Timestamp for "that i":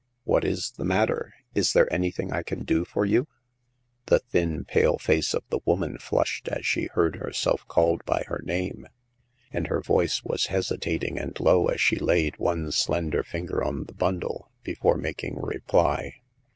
2.29-2.41